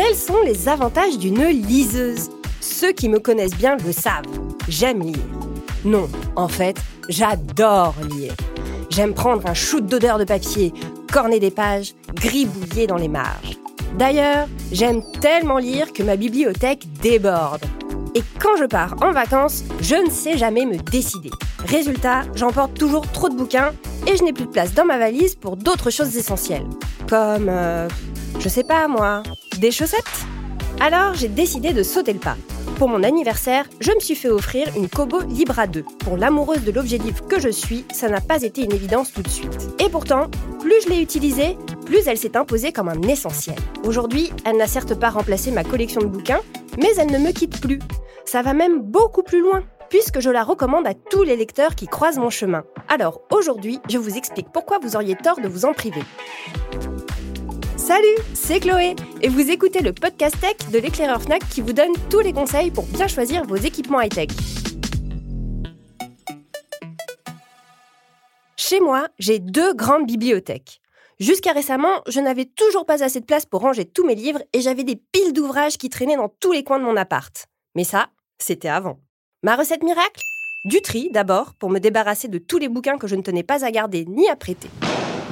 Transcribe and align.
Quels 0.00 0.14
sont 0.14 0.40
les 0.44 0.68
avantages 0.68 1.18
d'une 1.18 1.44
liseuse? 1.46 2.30
Ceux 2.60 2.92
qui 2.92 3.08
me 3.08 3.18
connaissent 3.18 3.56
bien 3.56 3.76
le 3.84 3.90
savent. 3.90 4.22
J'aime 4.68 5.02
lire. 5.02 5.18
Non, 5.84 6.08
en 6.36 6.46
fait, 6.46 6.76
j'adore 7.08 7.96
lire. 8.08 8.32
J'aime 8.90 9.12
prendre 9.12 9.44
un 9.50 9.54
shoot 9.54 9.84
d'odeur 9.84 10.20
de 10.20 10.24
papier, 10.24 10.72
corner 11.12 11.40
des 11.40 11.50
pages, 11.50 11.94
gribouiller 12.14 12.86
dans 12.86 12.96
les 12.96 13.08
marges. 13.08 13.58
D'ailleurs, 13.98 14.46
j'aime 14.70 15.02
tellement 15.20 15.58
lire 15.58 15.92
que 15.92 16.04
ma 16.04 16.14
bibliothèque 16.14 16.84
déborde. 17.02 17.64
Et 18.14 18.22
quand 18.38 18.56
je 18.56 18.66
pars 18.66 18.94
en 19.02 19.10
vacances, 19.10 19.64
je 19.80 19.96
ne 19.96 20.10
sais 20.10 20.38
jamais 20.38 20.64
me 20.64 20.76
décider. 20.76 21.30
Résultat, 21.66 22.22
j'emporte 22.36 22.74
toujours 22.74 23.10
trop 23.10 23.28
de 23.28 23.34
bouquins 23.34 23.72
et 24.06 24.16
je 24.16 24.22
n'ai 24.22 24.32
plus 24.32 24.46
de 24.46 24.52
place 24.52 24.74
dans 24.74 24.84
ma 24.84 24.96
valise 24.96 25.34
pour 25.34 25.56
d'autres 25.56 25.90
choses 25.90 26.16
essentielles. 26.16 26.68
Comme, 27.10 27.48
euh, 27.48 27.88
je 28.38 28.48
sais 28.48 28.62
pas 28.62 28.86
moi, 28.86 29.24
des 29.58 29.70
chaussettes? 29.70 30.04
Alors 30.80 31.14
j'ai 31.14 31.28
décidé 31.28 31.72
de 31.72 31.82
sauter 31.82 32.12
le 32.12 32.18
pas. 32.18 32.36
Pour 32.78 32.88
mon 32.88 33.02
anniversaire, 33.02 33.66
je 33.80 33.90
me 33.90 33.98
suis 33.98 34.14
fait 34.14 34.28
offrir 34.28 34.68
une 34.76 34.88
Kobo 34.88 35.20
Libra 35.22 35.66
2. 35.66 35.82
Pour 35.98 36.16
l'amoureuse 36.16 36.62
de 36.62 36.70
l'objet 36.70 36.98
livre 36.98 37.26
que 37.26 37.40
je 37.40 37.48
suis, 37.48 37.84
ça 37.92 38.08
n'a 38.08 38.20
pas 38.20 38.42
été 38.42 38.62
une 38.62 38.72
évidence 38.72 39.12
tout 39.12 39.22
de 39.22 39.28
suite. 39.28 39.68
Et 39.80 39.88
pourtant, 39.88 40.28
plus 40.60 40.82
je 40.84 40.90
l'ai 40.90 41.02
utilisée, 41.02 41.56
plus 41.86 42.06
elle 42.06 42.18
s'est 42.18 42.36
imposée 42.36 42.70
comme 42.72 42.88
un 42.88 43.02
essentiel. 43.02 43.56
Aujourd'hui, 43.84 44.30
elle 44.44 44.58
n'a 44.58 44.68
certes 44.68 44.94
pas 44.94 45.10
remplacé 45.10 45.50
ma 45.50 45.64
collection 45.64 46.00
de 46.00 46.06
bouquins, 46.06 46.40
mais 46.80 46.90
elle 46.96 47.10
ne 47.10 47.18
me 47.18 47.32
quitte 47.32 47.60
plus. 47.60 47.80
Ça 48.24 48.42
va 48.42 48.52
même 48.52 48.80
beaucoup 48.80 49.24
plus 49.24 49.40
loin, 49.40 49.64
puisque 49.90 50.20
je 50.20 50.30
la 50.30 50.44
recommande 50.44 50.86
à 50.86 50.94
tous 50.94 51.24
les 51.24 51.36
lecteurs 51.36 51.74
qui 51.74 51.86
croisent 51.86 52.20
mon 52.20 52.30
chemin. 52.30 52.62
Alors 52.88 53.22
aujourd'hui, 53.32 53.80
je 53.88 53.98
vous 53.98 54.16
explique 54.16 54.52
pourquoi 54.52 54.78
vous 54.78 54.94
auriez 54.94 55.16
tort 55.16 55.40
de 55.40 55.48
vous 55.48 55.64
en 55.64 55.72
priver. 55.72 56.02
Salut, 57.76 58.04
c'est 58.34 58.60
Chloé 58.60 58.94
et 59.22 59.28
vous 59.28 59.50
écoutez 59.50 59.80
le 59.80 59.92
podcast 59.92 60.36
tech 60.40 60.70
de 60.70 60.78
l'éclaireur 60.78 61.20
Fnac 61.22 61.46
qui 61.48 61.60
vous 61.60 61.72
donne 61.72 61.92
tous 62.10 62.20
les 62.20 62.32
conseils 62.32 62.70
pour 62.70 62.84
bien 62.86 63.08
choisir 63.08 63.44
vos 63.44 63.56
équipements 63.56 64.00
high-tech. 64.00 64.28
Chez 68.56 68.80
moi, 68.80 69.08
j'ai 69.18 69.38
deux 69.38 69.74
grandes 69.74 70.06
bibliothèques. 70.06 70.80
Jusqu'à 71.18 71.52
récemment, 71.52 72.02
je 72.06 72.20
n'avais 72.20 72.44
toujours 72.44 72.86
pas 72.86 73.02
assez 73.02 73.20
de 73.20 73.24
place 73.24 73.46
pour 73.46 73.62
ranger 73.62 73.84
tous 73.84 74.06
mes 74.06 74.14
livres 74.14 74.42
et 74.52 74.60
j'avais 74.60 74.84
des 74.84 74.96
piles 74.96 75.32
d'ouvrages 75.32 75.78
qui 75.78 75.88
traînaient 75.88 76.16
dans 76.16 76.28
tous 76.40 76.52
les 76.52 76.62
coins 76.62 76.78
de 76.78 76.84
mon 76.84 76.96
appart. 76.96 77.46
Mais 77.74 77.84
ça, 77.84 78.08
c'était 78.38 78.68
avant. 78.68 79.00
Ma 79.42 79.56
recette 79.56 79.82
miracle? 79.82 80.22
Du 80.64 80.80
tri 80.80 81.08
d'abord, 81.10 81.54
pour 81.54 81.70
me 81.70 81.78
débarrasser 81.78 82.28
de 82.28 82.38
tous 82.38 82.58
les 82.58 82.68
bouquins 82.68 82.98
que 82.98 83.06
je 83.06 83.16
ne 83.16 83.22
tenais 83.22 83.42
pas 83.42 83.64
à 83.64 83.70
garder 83.70 84.04
ni 84.06 84.28
à 84.28 84.36
prêter. 84.36 84.68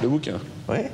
Le 0.01 0.09
bouquin? 0.09 0.39
Ouais. 0.67 0.91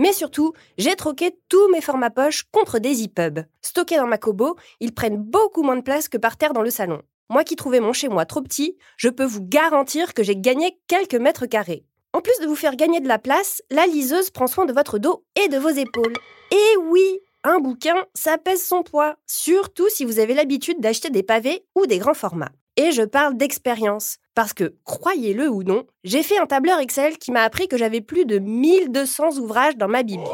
Mais 0.00 0.14
surtout, 0.14 0.54
j'ai 0.78 0.96
troqué 0.96 1.36
tous 1.50 1.68
mes 1.68 1.82
formats 1.82 2.08
poches 2.08 2.44
contre 2.52 2.78
des 2.78 3.04
EPUB. 3.04 3.40
Stockés 3.60 3.98
dans 3.98 4.06
ma 4.06 4.16
Kobo, 4.16 4.56
ils 4.80 4.94
prennent 4.94 5.18
beaucoup 5.18 5.62
moins 5.62 5.76
de 5.76 5.82
place 5.82 6.08
que 6.08 6.16
par 6.16 6.38
terre 6.38 6.54
dans 6.54 6.62
le 6.62 6.70
salon. 6.70 7.02
Moi 7.28 7.44
qui 7.44 7.54
trouvais 7.54 7.80
mon 7.80 7.92
chez 7.92 8.08
moi 8.08 8.24
trop 8.24 8.40
petit, 8.40 8.78
je 8.96 9.10
peux 9.10 9.26
vous 9.26 9.42
garantir 9.42 10.14
que 10.14 10.22
j'ai 10.22 10.36
gagné 10.36 10.80
quelques 10.86 11.16
mètres 11.16 11.44
carrés. 11.44 11.84
En 12.14 12.22
plus 12.22 12.38
de 12.40 12.46
vous 12.46 12.56
faire 12.56 12.76
gagner 12.76 13.00
de 13.00 13.08
la 13.08 13.18
place, 13.18 13.60
la 13.70 13.86
liseuse 13.86 14.30
prend 14.30 14.46
soin 14.46 14.64
de 14.64 14.72
votre 14.72 14.98
dos 14.98 15.22
et 15.36 15.48
de 15.48 15.58
vos 15.58 15.68
épaules. 15.68 16.14
Et 16.50 16.76
oui, 16.78 17.20
un 17.44 17.58
bouquin, 17.58 18.06
ça 18.14 18.38
pèse 18.38 18.64
son 18.64 18.82
poids, 18.82 19.16
surtout 19.26 19.90
si 19.90 20.06
vous 20.06 20.18
avez 20.18 20.32
l'habitude 20.32 20.80
d'acheter 20.80 21.10
des 21.10 21.22
pavés 21.22 21.66
ou 21.74 21.84
des 21.84 21.98
grands 21.98 22.14
formats. 22.14 22.52
Et 22.78 22.90
je 22.92 23.02
parle 23.02 23.36
d'expérience, 23.36 24.16
parce 24.34 24.52
que, 24.52 24.74
croyez-le 24.84 25.48
ou 25.48 25.62
non, 25.62 25.84
j'ai 26.04 26.22
fait 26.22 26.38
un 26.38 26.46
tableur 26.46 26.78
Excel 26.78 27.18
qui 27.18 27.32
m'a 27.32 27.42
appris 27.42 27.68
que 27.68 27.76
j'avais 27.76 28.00
plus 28.00 28.24
de 28.24 28.38
1200 28.38 29.38
ouvrages 29.38 29.76
dans 29.76 29.88
ma 29.88 30.02
Bible. 30.02 30.24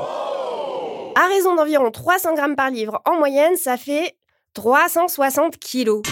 À 1.15 1.27
raison 1.29 1.55
d'environ 1.55 1.91
300 1.91 2.35
grammes 2.35 2.57
par 2.57 2.71
livre 2.71 3.01
en 3.05 3.17
moyenne, 3.17 3.57
ça 3.57 3.77
fait 3.77 4.17
360 4.55 5.59
kilos. 5.59 6.03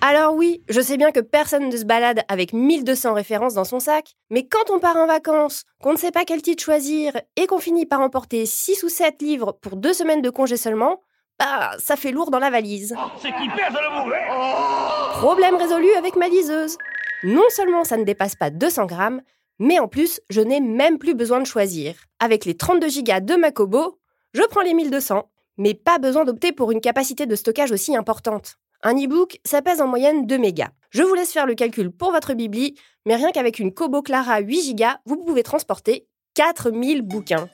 Alors 0.00 0.34
oui, 0.34 0.62
je 0.68 0.80
sais 0.80 0.96
bien 0.96 1.10
que 1.10 1.20
personne 1.20 1.68
ne 1.68 1.76
se 1.76 1.84
balade 1.84 2.22
avec 2.28 2.52
1200 2.52 3.14
références 3.14 3.54
dans 3.54 3.64
son 3.64 3.80
sac, 3.80 4.14
mais 4.30 4.46
quand 4.46 4.70
on 4.70 4.78
part 4.78 4.96
en 4.96 5.06
vacances, 5.06 5.64
qu'on 5.82 5.92
ne 5.92 5.98
sait 5.98 6.12
pas 6.12 6.24
quel 6.24 6.40
titre 6.40 6.62
choisir 6.62 7.20
et 7.36 7.46
qu'on 7.46 7.58
finit 7.58 7.84
par 7.84 8.00
emporter 8.00 8.46
6 8.46 8.84
ou 8.84 8.88
7 8.88 9.20
livres 9.20 9.58
pour 9.60 9.76
deux 9.76 9.92
semaines 9.92 10.22
de 10.22 10.30
congé 10.30 10.56
seulement, 10.56 11.00
bah, 11.38 11.72
ça 11.78 11.96
fait 11.96 12.12
lourd 12.12 12.30
dans 12.30 12.38
la 12.38 12.50
valise. 12.50 12.96
C'est 13.20 13.32
qui 13.32 13.48
perd 13.48 13.74
le 13.74 15.18
Problème 15.18 15.56
résolu 15.56 15.92
avec 15.94 16.16
ma 16.16 16.28
liseuse. 16.28 16.78
Non 17.24 17.44
seulement 17.48 17.84
ça 17.84 17.96
ne 17.96 18.04
dépasse 18.04 18.36
pas 18.36 18.50
200 18.50 18.86
grammes, 18.86 19.22
mais 19.58 19.78
en 19.80 19.88
plus, 19.88 20.20
je 20.30 20.40
n'ai 20.40 20.60
même 20.60 20.98
plus 20.98 21.14
besoin 21.14 21.40
de 21.40 21.46
choisir. 21.46 21.94
Avec 22.20 22.44
les 22.44 22.56
32 22.56 22.88
gigas 22.88 23.20
de 23.20 23.34
ma 23.34 23.50
Kobo, 23.50 23.98
je 24.34 24.42
prends 24.42 24.62
les 24.62 24.74
1200, 24.74 25.28
mais 25.56 25.74
pas 25.74 25.98
besoin 25.98 26.24
d'opter 26.24 26.52
pour 26.52 26.70
une 26.70 26.80
capacité 26.80 27.26
de 27.26 27.34
stockage 27.34 27.72
aussi 27.72 27.96
importante. 27.96 28.56
Un 28.82 28.94
e-book, 28.94 29.40
ça 29.44 29.60
pèse 29.60 29.80
en 29.80 29.88
moyenne 29.88 30.26
2 30.26 30.38
mégas. 30.38 30.70
Je 30.90 31.02
vous 31.02 31.14
laisse 31.14 31.32
faire 31.32 31.46
le 31.46 31.56
calcul 31.56 31.90
pour 31.90 32.12
votre 32.12 32.34
bibli, 32.34 32.78
mais 33.04 33.16
rien 33.16 33.32
qu'avec 33.32 33.58
une 33.58 33.74
Kobo 33.74 34.00
Clara 34.02 34.38
8 34.38 34.76
Go, 34.76 34.84
vous 35.04 35.16
pouvez 35.16 35.42
transporter 35.42 36.06
4000 36.34 37.02
bouquins. 37.02 37.48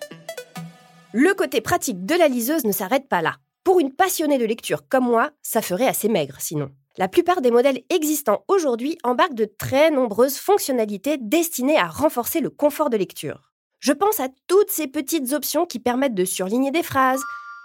Le 1.14 1.32
côté 1.32 1.62
pratique 1.62 2.04
de 2.04 2.14
la 2.14 2.28
liseuse 2.28 2.64
ne 2.64 2.72
s'arrête 2.72 3.08
pas 3.08 3.22
là. 3.22 3.36
Pour 3.62 3.80
une 3.80 3.94
passionnée 3.94 4.36
de 4.36 4.44
lecture 4.44 4.86
comme 4.88 5.04
moi, 5.04 5.30
ça 5.40 5.62
ferait 5.62 5.86
assez 5.86 6.08
maigre 6.08 6.36
sinon. 6.38 6.70
La 6.96 7.08
plupart 7.08 7.40
des 7.40 7.50
modèles 7.50 7.82
existants 7.90 8.44
aujourd'hui 8.46 8.98
embarquent 9.02 9.34
de 9.34 9.46
très 9.46 9.90
nombreuses 9.90 10.36
fonctionnalités 10.36 11.16
destinées 11.18 11.76
à 11.76 11.88
renforcer 11.88 12.38
le 12.38 12.50
confort 12.50 12.88
de 12.88 12.96
lecture. 12.96 13.50
Je 13.80 13.92
pense 13.92 14.20
à 14.20 14.28
toutes 14.46 14.70
ces 14.70 14.86
petites 14.86 15.32
options 15.32 15.66
qui 15.66 15.80
permettent 15.80 16.14
de 16.14 16.24
surligner 16.24 16.70
des 16.70 16.84
phrases, 16.84 17.22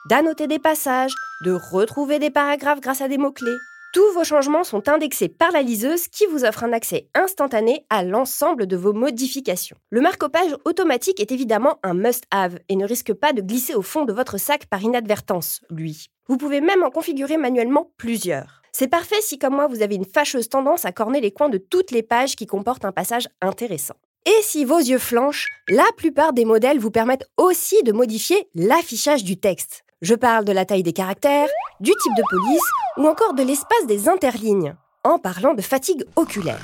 d'annoter 0.10 0.48
des 0.48 0.58
passages, 0.58 1.14
de 1.46 1.52
retrouver 1.52 2.18
des 2.18 2.32
paragraphes 2.32 2.82
grâce 2.82 3.02
à 3.02 3.08
des 3.08 3.20
mots-clés. 3.20 3.56
Tous 3.94 4.14
vos 4.14 4.24
changements 4.24 4.64
sont 4.64 4.90
indexés 4.90 5.30
par 5.30 5.52
la 5.52 5.62
liseuse 5.62 6.08
qui 6.08 6.26
vous 6.26 6.44
offre 6.44 6.64
un 6.64 6.74
accès 6.74 7.08
instantané 7.14 7.86
à 7.92 8.04
l'ensemble 8.04 8.66
de 8.66 8.76
vos 8.76 8.94
modifications. 8.94 9.78
Le 9.92 10.02
marque-page 10.02 10.56
automatique 10.66 11.20
est 11.20 11.32
évidemment 11.32 11.78
un 11.84 11.94
must-have 11.94 12.58
et 12.68 12.76
ne 12.76 12.86
risque 12.86 13.14
pas 13.14 13.34
de 13.34 13.44
glisser 13.44 13.76
au 13.76 13.84
fond 13.84 14.06
de 14.06 14.14
votre 14.14 14.40
sac 14.40 14.66
par 14.66 14.82
inadvertance, 14.82 15.62
lui. 15.70 16.08
Vous 16.28 16.38
pouvez 16.38 16.62
même 16.62 16.82
en 16.82 16.90
configurer 16.90 17.38
manuellement 17.38 17.92
plusieurs. 17.98 18.59
C'est 18.80 18.88
parfait 18.88 19.20
si, 19.20 19.38
comme 19.38 19.56
moi, 19.56 19.68
vous 19.68 19.82
avez 19.82 19.96
une 19.96 20.06
fâcheuse 20.06 20.48
tendance 20.48 20.86
à 20.86 20.94
corner 20.94 21.20
les 21.20 21.32
coins 21.32 21.50
de 21.50 21.58
toutes 21.58 21.92
les 21.92 22.02
pages 22.02 22.38
qui 22.38 22.46
comportent 22.46 22.86
un 22.86 22.94
passage 22.94 23.28
intéressant. 23.42 23.96
Et 24.26 24.42
si 24.42 24.64
vos 24.64 24.78
yeux 24.78 25.00
flanchent, 25.00 25.48
la 25.68 25.84
plupart 25.98 26.32
des 26.32 26.46
modèles 26.46 26.80
vous 26.80 26.90
permettent 26.90 27.28
aussi 27.36 27.84
de 27.84 27.92
modifier 27.92 28.48
l'affichage 28.56 29.26
du 29.26 29.36
texte. 29.36 29.84
Je 30.02 30.16
parle 30.16 30.46
de 30.46 30.54
la 30.54 30.64
taille 30.64 30.84
des 30.84 30.94
caractères, 30.94 31.50
du 31.82 31.92
type 31.92 32.16
de 32.16 32.24
police 32.30 32.64
ou 32.96 33.06
encore 33.06 33.34
de 33.34 33.44
l'espace 33.44 33.86
des 33.86 34.08
interlignes, 34.08 34.74
en 35.04 35.20
parlant 35.20 35.56
de 35.56 35.62
fatigue 35.62 36.06
oculaire. 36.16 36.62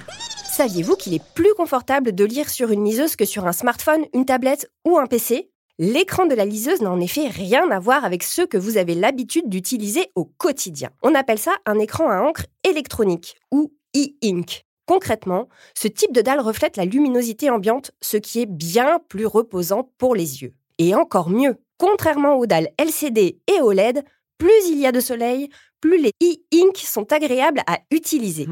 Saviez-vous 0.54 0.96
qu'il 0.96 1.16
est 1.16 1.34
plus 1.34 1.54
confortable 1.58 2.16
de 2.16 2.24
lire 2.24 2.50
sur 2.50 2.72
une 2.72 2.86
liseuse 2.86 3.18
que 3.18 3.26
sur 3.26 3.46
un 3.46 3.52
smartphone, 3.52 4.06
une 4.14 4.24
tablette 4.24 4.72
ou 4.86 4.98
un 4.98 5.06
PC 5.06 5.52
L'écran 5.78 6.26
de 6.26 6.36
la 6.36 6.46
liseuse 6.46 6.80
n'a 6.80 6.90
en 6.90 7.02
effet 7.02 7.28
rien 7.28 7.70
à 7.70 7.80
voir 7.80 8.06
avec 8.06 8.24
ceux 8.24 8.48
que 8.48 8.58
vous 8.58 8.78
avez 8.78 8.96
l'habitude 8.96 9.50
d'utiliser 9.50 10.10
au 10.16 10.24
quotidien. 10.24 10.90
On 11.04 11.14
appelle 11.14 11.38
ça 11.38 11.52
un 11.66 11.78
écran 11.80 12.10
à 12.10 12.22
encre 12.22 12.46
électronique 12.64 13.36
ou 13.52 13.74
e-ink. 13.94 14.64
Concrètement, 14.86 15.50
ce 15.78 15.90
type 15.90 16.14
de 16.14 16.22
dalle 16.22 16.40
reflète 16.40 16.78
la 16.78 16.86
luminosité 16.86 17.50
ambiante, 17.50 17.92
ce 18.00 18.16
qui 18.16 18.40
est 18.40 18.46
bien 18.46 19.00
plus 19.10 19.26
reposant 19.26 19.92
pour 19.98 20.16
les 20.16 20.44
yeux. 20.44 20.54
Et 20.78 20.96
encore 20.96 21.30
mieux, 21.30 21.58
contrairement 21.78 22.36
aux 22.36 22.46
dalles 22.46 22.70
LCD 22.80 23.42
et 23.54 23.62
OLED, 23.62 24.06
plus 24.38 24.70
il 24.70 24.80
y 24.80 24.88
a 24.88 24.94
de 24.94 25.02
soleil, 25.02 25.50
plus 25.82 26.02
les 26.02 26.12
e-ink 26.24 26.78
sont 26.78 27.12
agréables 27.12 27.64
à 27.68 27.80
utiliser. 27.92 28.48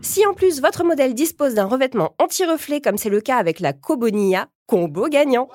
Si 0.00 0.24
en 0.24 0.32
plus 0.32 0.62
votre 0.62 0.84
modèle 0.84 1.12
dispose 1.12 1.52
d'un 1.52 1.66
revêtement 1.66 2.14
anti-reflet 2.18 2.80
comme 2.80 2.96
c'est 2.96 3.10
le 3.10 3.20
cas 3.20 3.36
avec 3.36 3.60
la 3.60 3.74
Kobonia, 3.74 4.48
combo 4.66 5.08
gagnant. 5.08 5.48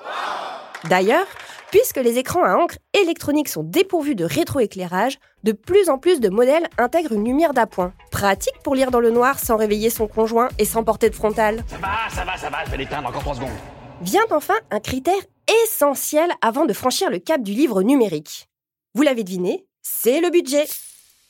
D'ailleurs, 0.88 1.26
puisque 1.70 1.96
les 1.96 2.18
écrans 2.18 2.44
à 2.44 2.54
encre 2.54 2.76
électronique 2.92 3.48
sont 3.48 3.62
dépourvus 3.62 4.14
de 4.14 4.24
rétroéclairage, 4.24 5.18
de 5.44 5.52
plus 5.52 5.88
en 5.88 5.98
plus 5.98 6.20
de 6.20 6.28
modèles 6.28 6.68
intègrent 6.78 7.12
une 7.12 7.24
lumière 7.24 7.54
d'appoint. 7.54 7.92
Pratique 8.10 8.58
pour 8.64 8.74
lire 8.74 8.90
dans 8.90 9.00
le 9.00 9.10
noir 9.10 9.38
sans 9.38 9.56
réveiller 9.56 9.90
son 9.90 10.08
conjoint 10.08 10.48
et 10.58 10.64
sans 10.64 10.84
porter 10.84 11.08
de 11.08 11.14
frontal. 11.14 11.64
Ça 11.68 11.76
va, 11.78 11.88
ça 12.14 12.24
va, 12.24 12.36
ça 12.36 12.50
va, 12.50 12.64
je 12.64 12.70
vais 12.70 12.78
l'éteindre 12.78 13.08
encore 13.08 13.22
3 13.22 13.34
secondes. 13.36 13.50
Vient 14.00 14.24
enfin 14.30 14.56
un 14.70 14.80
critère 14.80 15.14
essentiel 15.64 16.30
avant 16.40 16.66
de 16.66 16.72
franchir 16.72 17.10
le 17.10 17.18
cap 17.18 17.42
du 17.42 17.52
livre 17.52 17.82
numérique. 17.82 18.48
Vous 18.94 19.02
l'avez 19.02 19.24
deviné, 19.24 19.66
c'est 19.82 20.20
le 20.20 20.30
budget. 20.30 20.66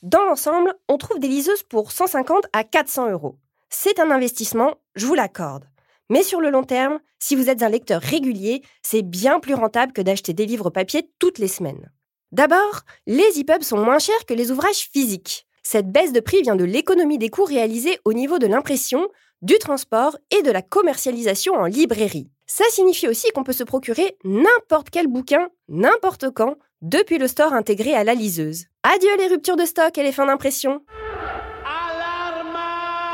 Dans 0.02 0.24
l'ensemble, 0.24 0.74
on 0.88 0.98
trouve 0.98 1.20
des 1.20 1.28
liseuses 1.28 1.62
pour 1.62 1.92
150 1.92 2.46
à 2.52 2.64
400 2.64 3.10
euros. 3.10 3.36
C'est 3.68 4.00
un 4.00 4.10
investissement, 4.10 4.74
je 4.96 5.06
vous 5.06 5.14
l'accorde. 5.14 5.64
Mais 6.10 6.22
sur 6.22 6.40
le 6.40 6.50
long 6.50 6.64
terme, 6.64 6.98
si 7.18 7.36
vous 7.36 7.48
êtes 7.48 7.62
un 7.62 7.68
lecteur 7.68 8.00
régulier, 8.00 8.62
c'est 8.82 9.02
bien 9.02 9.40
plus 9.40 9.54
rentable 9.54 9.92
que 9.92 10.02
d'acheter 10.02 10.32
des 10.32 10.46
livres 10.46 10.70
papier 10.70 11.08
toutes 11.18 11.38
les 11.38 11.48
semaines. 11.48 11.90
D'abord, 12.32 12.80
les 13.06 13.38
EPUB 13.38 13.62
sont 13.62 13.78
moins 13.78 13.98
chers 13.98 14.24
que 14.26 14.34
les 14.34 14.50
ouvrages 14.50 14.88
physiques. 14.92 15.46
Cette 15.62 15.92
baisse 15.92 16.12
de 16.12 16.20
prix 16.20 16.42
vient 16.42 16.56
de 16.56 16.64
l'économie 16.64 17.18
des 17.18 17.28
coûts 17.28 17.44
réalisés 17.44 17.98
au 18.04 18.12
niveau 18.12 18.38
de 18.38 18.46
l'impression, 18.46 19.08
du 19.42 19.58
transport 19.58 20.16
et 20.30 20.42
de 20.42 20.50
la 20.50 20.62
commercialisation 20.62 21.54
en 21.54 21.66
librairie. 21.66 22.30
Ça 22.46 22.64
signifie 22.70 23.08
aussi 23.08 23.30
qu'on 23.30 23.44
peut 23.44 23.52
se 23.52 23.64
procurer 23.64 24.16
n'importe 24.24 24.90
quel 24.90 25.06
bouquin, 25.06 25.48
n'importe 25.68 26.30
quand, 26.30 26.56
depuis 26.80 27.18
le 27.18 27.28
store 27.28 27.52
intégré 27.52 27.94
à 27.94 28.04
la 28.04 28.14
liseuse. 28.14 28.64
Adieu 28.82 29.16
les 29.18 29.28
ruptures 29.28 29.56
de 29.56 29.64
stock 29.64 29.96
et 29.96 30.02
les 30.02 30.12
fins 30.12 30.26
d'impression. 30.26 30.84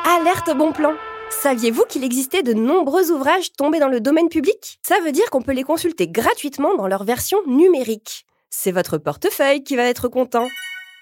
Alerte 0.05 0.57
bon 0.57 0.73
plan 0.73 0.95
Saviez-vous 1.31 1.85
qu'il 1.85 2.05
existait 2.05 2.43
de 2.43 2.53
nombreux 2.53 3.11
ouvrages 3.11 3.53
tombés 3.53 3.79
dans 3.79 3.89
le 3.89 4.01
domaine 4.01 4.29
public? 4.29 4.81
Ça 4.83 4.99
veut 5.01 5.13
dire 5.13 5.31
qu'on 5.31 5.43
peut 5.43 5.53
les 5.53 5.63
consulter 5.63 6.09
gratuitement 6.09 6.75
dans 6.75 6.89
leur 6.89 7.05
version 7.05 7.39
numérique. 7.47 8.27
C'est 8.51 8.73
votre 8.73 8.99
portefeuille 8.99 9.63
qui 9.63 9.77
va 9.77 9.85
être 9.85 10.09
content. 10.09 10.49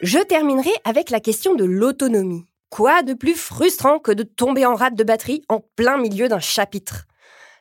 Je 0.02 0.19
terminerai 0.19 0.73
avec 0.84 1.11
la 1.11 1.20
question 1.20 1.55
de 1.55 1.64
l'autonomie. 1.64 2.44
Quoi 2.70 3.02
de 3.02 3.14
plus 3.14 3.34
frustrant 3.34 3.99
que 3.99 4.12
de 4.12 4.25
tomber 4.25 4.67
en 4.67 4.75
rate 4.75 4.94
de 4.94 5.05
batterie 5.05 5.43
en 5.49 5.61
plein 5.76 5.96
milieu 5.96 6.29
d'un 6.29 6.40
chapitre? 6.40 7.06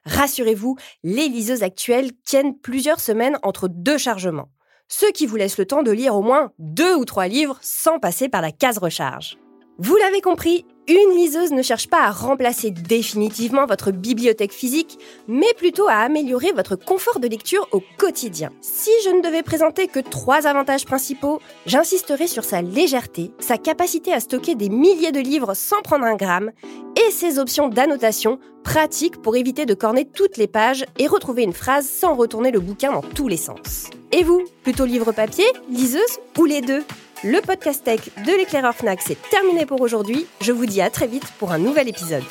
Rassurez-vous, 0.06 0.76
les 1.04 1.30
liseuses 1.30 1.64
actuelles 1.64 2.12
tiennent 2.24 2.58
plusieurs 2.58 3.00
semaines 3.00 3.40
entre 3.44 3.68
deux 3.68 3.98
chargements, 3.98 4.50
ce 4.88 5.06
qui 5.12 5.26
vous 5.26 5.38
laisse 5.38 5.58
le 5.58 5.66
temps 5.66 5.84
de 5.84 5.92
lire 5.92 6.16
au 6.16 6.22
moins 6.22 6.52
deux 6.60 6.96
ou 6.96 7.06
trois 7.06 7.28
livres 7.28 7.58
sans 7.62 8.00
passer 8.00 8.28
par 8.28 8.42
la 8.42 8.52
case 8.52 8.80
recharge. 8.80 9.38
Vous 9.78 9.96
l'avez 9.96 10.22
compris, 10.22 10.66
une 10.88 11.18
liseuse 11.18 11.52
ne 11.52 11.62
cherche 11.62 11.88
pas 11.88 12.04
à 12.04 12.12
remplacer 12.12 12.72
définitivement 12.72 13.66
votre 13.66 13.92
bibliothèque 13.92 14.54
physique, 14.54 15.00
mais 15.28 15.54
plutôt 15.58 15.88
à 15.88 15.96
améliorer 15.96 16.52
votre 16.52 16.76
confort 16.76 17.20
de 17.20 17.28
lecture 17.28 17.68
au 17.72 17.82
quotidien. 17.98 18.52
Si 18.62 18.92
je 19.04 19.10
ne 19.10 19.22
devais 19.22 19.44
présenter 19.44 19.88
que 19.88 20.00
trois 20.00 20.46
avantages 20.48 20.86
principaux, 20.86 21.40
j'insisterai 21.66 22.28
sur 22.28 22.44
sa 22.44 22.62
légèreté, 22.62 23.32
sa 23.40 23.58
capacité 23.58 24.14
à 24.14 24.20
stocker 24.20 24.56
des 24.56 24.70
milliers 24.70 25.12
de 25.12 25.20
livres 25.20 25.56
sans 25.56 25.82
prendre 25.82 26.06
un 26.06 26.16
gramme, 26.16 26.52
et 26.96 27.12
ses 27.12 27.40
options 27.40 27.68
d'annotation 27.68 28.40
pratiques 28.64 29.22
pour 29.22 29.36
éviter 29.36 29.66
de 29.66 29.74
corner 29.74 30.06
toutes 30.06 30.38
les 30.38 30.48
pages 30.48 30.86
et 30.98 31.08
retrouver 31.08 31.44
une 31.44 31.54
phrase 31.54 31.88
sans 31.88 32.16
retourner 32.16 32.52
le 32.52 32.60
bouquin 32.60 32.92
dans 32.92 33.02
tous 33.02 33.28
les 33.28 33.38
sens. 33.38 33.90
Et 34.12 34.24
vous, 34.24 34.44
plutôt 34.64 34.86
livre 34.86 35.12
papier, 35.12 35.46
liseuse 35.70 36.20
ou 36.38 36.46
les 36.46 36.62
deux? 36.62 36.84
Le 37.25 37.42
podcast 37.42 37.83
tech 37.83 38.01
de 38.24 38.38
l'éclaireur 38.38 38.75
Fnac, 38.75 39.01
c'est 39.01 39.18
terminé 39.31 39.66
pour 39.66 39.81
aujourd'hui. 39.81 40.27
Je 40.42 40.51
vous 40.51 40.68
dis 40.68 40.80
à 40.80 40.92
très 40.92 41.07
vite 41.07 41.25
pour 41.39 41.51
un 41.51 41.57
nouvel 41.57 41.89
épisode. 41.89 42.24